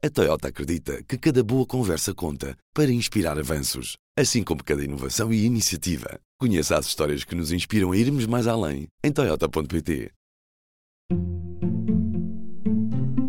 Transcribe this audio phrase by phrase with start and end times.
[0.00, 5.32] A Toyota acredita que cada boa conversa conta para inspirar avanços, assim como cada inovação
[5.32, 6.20] e iniciativa.
[6.38, 10.12] Conheça as histórias que nos inspiram a irmos mais além em Toyota.pt.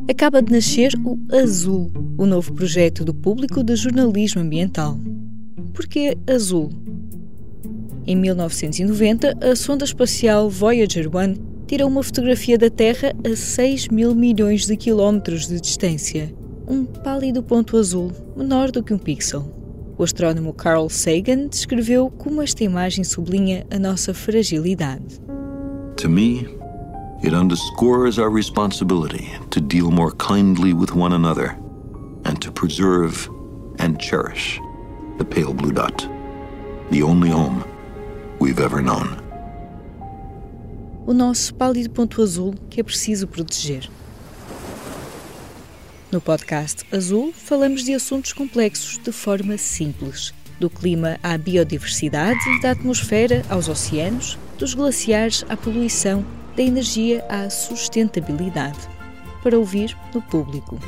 [0.08, 4.96] Acaba de nascer o Azul, o novo projeto do público de jornalismo ambiental.
[5.74, 6.70] Porquê Azul?
[8.06, 14.14] Em 1990, a sonda espacial Voyager 1 tirou uma fotografia da Terra a 6 mil
[14.14, 16.32] milhões de quilómetros de distância.
[16.70, 19.52] Um pálido ponto azul, menor do que um pixel.
[19.98, 25.20] O astrónomo Carl Sagan descreveu como esta imagem sublinha a nossa fragilidade.
[25.98, 26.48] To me,
[27.24, 31.58] it underscores our responsibility to deal more kindly with one another
[32.24, 33.28] and to preserve
[33.80, 34.62] and cherish
[35.18, 36.08] the pale blue dot,
[36.92, 37.64] the only home
[38.40, 39.30] we've ever known
[41.10, 43.90] o nosso pálido ponto azul que é preciso proteger.
[46.12, 50.34] No podcast Azul, falamos de assuntos complexos de forma simples.
[50.60, 56.26] Do clima à biodiversidade, da atmosfera aos oceanos, dos glaciares à poluição,
[56.58, 58.80] da energia à sustentabilidade.
[59.44, 60.80] Para ouvir no público.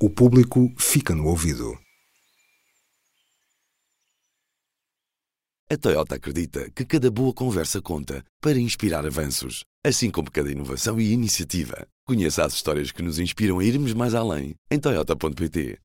[0.00, 1.78] O público fica no ouvido.
[5.70, 11.00] A Toyota acredita que cada boa conversa conta para inspirar avanços, assim como cada inovação
[11.00, 11.86] e iniciativa.
[12.06, 15.76] Conheça as histórias que nos inspiram a irmos mais além em Toyota.pt.